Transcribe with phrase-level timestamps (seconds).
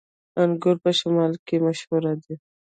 [0.41, 2.35] انګور په شمالی کې مشهور دي